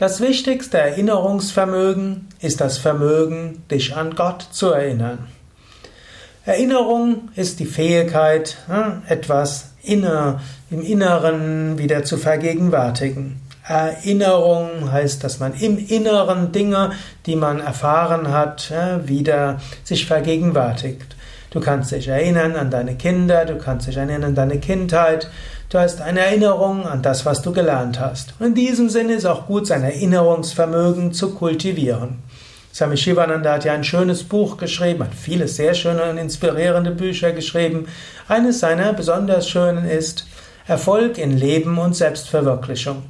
Das 0.00 0.22
wichtigste 0.22 0.78
Erinnerungsvermögen 0.78 2.26
ist 2.40 2.62
das 2.62 2.78
Vermögen, 2.78 3.62
dich 3.70 3.94
an 3.94 4.14
Gott 4.14 4.46
zu 4.50 4.70
erinnern. 4.70 5.28
Erinnerung 6.46 7.28
ist 7.36 7.60
die 7.60 7.66
Fähigkeit, 7.66 8.56
hm, 8.66 9.02
etwas 9.08 9.72
inner, 9.82 10.40
im 10.70 10.80
Inneren 10.80 11.76
wieder 11.76 12.02
zu 12.02 12.16
vergegenwärtigen. 12.16 13.42
Erinnerung 13.62 14.90
heißt, 14.90 15.22
dass 15.22 15.38
man 15.38 15.52
im 15.52 15.76
Inneren 15.76 16.50
Dinge, 16.50 16.92
die 17.26 17.36
man 17.36 17.60
erfahren 17.60 18.28
hat, 18.28 18.72
wieder 19.04 19.60
sich 19.84 20.06
vergegenwärtigt. 20.06 21.14
Du 21.50 21.58
kannst 21.58 21.90
dich 21.90 22.06
erinnern 22.06 22.54
an 22.54 22.70
deine 22.70 22.94
Kinder, 22.94 23.44
du 23.44 23.58
kannst 23.58 23.88
dich 23.88 23.96
erinnern 23.96 24.22
an 24.22 24.34
deine 24.36 24.60
Kindheit, 24.60 25.28
du 25.68 25.78
hast 25.78 26.00
eine 26.00 26.20
Erinnerung 26.20 26.86
an 26.86 27.02
das, 27.02 27.26
was 27.26 27.42
du 27.42 27.52
gelernt 27.52 27.98
hast. 27.98 28.34
Und 28.38 28.46
in 28.46 28.54
diesem 28.54 28.88
Sinne 28.88 29.14
ist 29.14 29.26
auch 29.26 29.46
gut, 29.46 29.66
sein 29.66 29.82
Erinnerungsvermögen 29.82 31.12
zu 31.12 31.34
kultivieren. 31.34 32.22
Swami 32.72 32.96
Shivananda 32.96 33.54
hat 33.54 33.64
ja 33.64 33.72
ein 33.72 33.82
schönes 33.82 34.22
Buch 34.22 34.56
geschrieben, 34.56 35.02
hat 35.02 35.14
viele 35.14 35.48
sehr 35.48 35.74
schöne 35.74 36.08
und 36.08 36.18
inspirierende 36.18 36.92
Bücher 36.92 37.32
geschrieben. 37.32 37.88
Eines 38.28 38.60
seiner 38.60 38.92
besonders 38.92 39.48
schönen 39.48 39.86
ist 39.86 40.26
Erfolg 40.68 41.18
in 41.18 41.36
Leben 41.36 41.78
und 41.78 41.96
Selbstverwirklichung. 41.96 43.02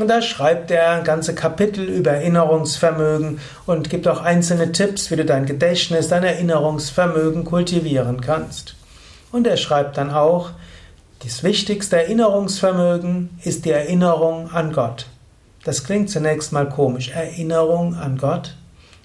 Und 0.00 0.08
da 0.08 0.22
schreibt 0.22 0.70
er 0.70 1.02
ganze 1.02 1.34
Kapitel 1.34 1.84
über 1.84 2.12
Erinnerungsvermögen 2.12 3.40
und 3.66 3.90
gibt 3.90 4.08
auch 4.08 4.22
einzelne 4.22 4.72
Tipps, 4.72 5.10
wie 5.10 5.16
du 5.16 5.24
dein 5.24 5.46
Gedächtnis, 5.46 6.08
dein 6.08 6.24
Erinnerungsvermögen 6.24 7.44
kultivieren 7.44 8.20
kannst. 8.20 8.76
Und 9.30 9.46
er 9.46 9.56
schreibt 9.56 9.96
dann 9.98 10.10
auch, 10.10 10.50
das 11.22 11.42
wichtigste 11.42 11.96
Erinnerungsvermögen 11.96 13.38
ist 13.44 13.66
die 13.66 13.70
Erinnerung 13.70 14.50
an 14.50 14.72
Gott. 14.72 15.06
Das 15.64 15.84
klingt 15.84 16.08
zunächst 16.08 16.52
mal 16.52 16.68
komisch. 16.68 17.10
Erinnerung 17.10 17.94
an 17.94 18.16
Gott? 18.16 18.54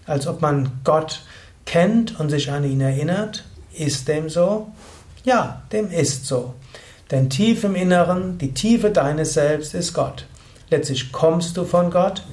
als 0.06 0.28
ob 0.28 0.42
man 0.42 0.72
Gott 0.84 1.22
kennt 1.66 2.20
und 2.20 2.30
sich 2.30 2.52
an 2.52 2.64
ihn 2.64 2.82
erinnert. 2.82 3.44
Ist 3.74 4.08
dem 4.08 4.30
so? 4.30 4.68
Ja, 5.24 5.64
dem 5.72 5.92
ist 5.92 6.26
so. 6.26 6.54
Denn 7.12 7.30
tief 7.30 7.64
im 7.64 7.76
Inneren, 7.76 8.38
die 8.38 8.54
Tiefe 8.54 8.90
deines 8.92 9.34
Selbst 9.34 9.74
ist 9.74 9.94
Gott. 9.94 10.26
Letztlich 10.70 11.12
kommst 11.12 11.58
du 11.58 11.66
von 11.66 11.92
Gott, 11.92 12.24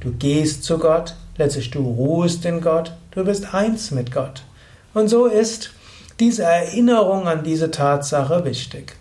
du 0.00 0.12
gehst 0.12 0.64
zu 0.64 0.78
Gott, 0.78 1.14
letztlich 1.36 1.70
du 1.70 1.80
ruhst 1.80 2.44
in 2.44 2.60
Gott, 2.60 2.92
du 3.12 3.24
bist 3.24 3.54
eins 3.54 3.90
mit 3.90 4.12
Gott. 4.12 4.42
Und 4.94 5.08
so 5.08 5.26
ist 5.26 5.70
diese 6.20 6.44
Erinnerung 6.44 7.28
an 7.28 7.42
diese 7.42 7.70
Tatsache 7.70 8.44
wichtig. 8.44 8.96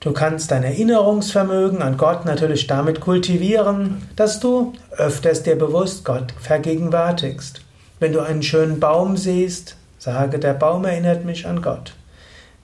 Du 0.00 0.12
kannst 0.12 0.50
dein 0.50 0.64
Erinnerungsvermögen 0.64 1.80
an 1.80 1.96
Gott 1.96 2.26
natürlich 2.26 2.66
damit 2.66 3.00
kultivieren, 3.00 4.06
dass 4.16 4.38
du 4.38 4.74
öfters 4.90 5.42
dir 5.42 5.56
bewusst 5.56 6.04
Gott 6.04 6.34
vergegenwärtigst. 6.38 7.62
Wenn 8.00 8.12
du 8.12 8.20
einen 8.20 8.42
schönen 8.42 8.80
Baum 8.80 9.16
siehst, 9.16 9.76
sage, 9.98 10.38
der 10.38 10.52
Baum 10.52 10.84
erinnert 10.84 11.24
mich 11.24 11.46
an 11.46 11.62
Gott. 11.62 11.94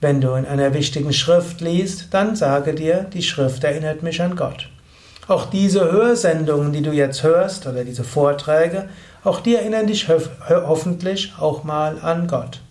Wenn 0.01 0.19
du 0.19 0.33
in 0.33 0.47
einer 0.47 0.73
wichtigen 0.73 1.13
Schrift 1.13 1.61
liest, 1.61 2.07
dann 2.09 2.35
sage 2.35 2.73
dir, 2.73 3.05
die 3.13 3.21
Schrift 3.21 3.63
erinnert 3.63 4.01
mich 4.01 4.19
an 4.19 4.35
Gott. 4.35 4.67
Auch 5.27 5.45
diese 5.45 5.91
Hörsendungen, 5.91 6.73
die 6.73 6.81
du 6.81 6.91
jetzt 6.91 7.21
hörst, 7.21 7.67
oder 7.67 7.83
diese 7.83 8.03
Vorträge, 8.03 8.89
auch 9.23 9.39
die 9.41 9.55
erinnern 9.55 9.85
dich 9.85 10.07
hoffentlich 10.49 11.33
auch 11.39 11.63
mal 11.63 11.99
an 12.01 12.27
Gott. 12.27 12.61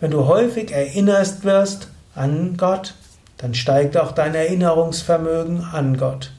Wenn 0.00 0.10
du 0.10 0.26
häufig 0.26 0.72
erinnerst 0.72 1.44
wirst 1.44 1.88
an 2.14 2.56
Gott, 2.56 2.94
dann 3.36 3.54
steigt 3.54 3.98
auch 3.98 4.12
dein 4.12 4.34
Erinnerungsvermögen 4.34 5.62
an 5.70 5.98
Gott. 5.98 6.32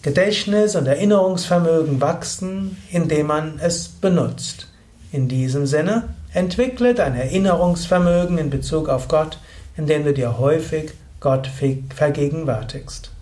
Gedächtnis 0.00 0.74
und 0.74 0.86
Erinnerungsvermögen 0.86 2.00
wachsen, 2.00 2.78
indem 2.90 3.26
man 3.26 3.58
es 3.62 3.88
benutzt. 3.88 4.68
In 5.14 5.28
diesem 5.28 5.64
Sinne, 5.64 6.08
entwickle 6.32 6.92
dein 6.92 7.14
Erinnerungsvermögen 7.14 8.36
in 8.36 8.50
Bezug 8.50 8.88
auf 8.88 9.06
Gott, 9.06 9.38
indem 9.76 10.04
du 10.04 10.12
dir 10.12 10.40
häufig 10.40 10.90
Gott 11.20 11.48
vergegenwärtigst. 11.94 13.12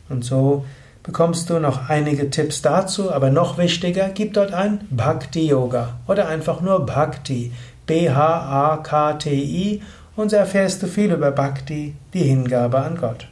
Und 0.08 0.24
so 0.24 0.64
bekommst 1.02 1.48
du 1.50 1.58
noch 1.58 1.88
einige 1.88 2.30
Tipps 2.30 2.62
dazu, 2.62 3.10
aber 3.12 3.30
noch 3.30 3.58
wichtiger, 3.58 4.10
gib 4.10 4.34
dort 4.34 4.52
ein 4.52 4.86
Bhakti 4.90 5.46
Yoga 5.46 5.98
oder 6.06 6.28
einfach 6.28 6.60
nur 6.60 6.84
Bhakti, 6.84 7.52
B-H-A-K-T-I 7.86 9.82
und 10.16 10.30
so 10.30 10.36
erfährst 10.36 10.82
du 10.82 10.86
viel 10.86 11.12
über 11.12 11.30
Bhakti, 11.30 11.94
die 12.12 12.22
Hingabe 12.22 12.78
an 12.78 12.96
Gott. 12.96 13.28